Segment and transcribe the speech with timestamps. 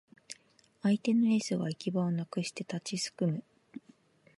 [0.81, 3.43] 相手のエースが行き場をなくして立ちすくむ